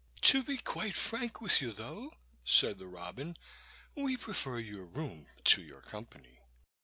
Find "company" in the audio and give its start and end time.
5.81-6.39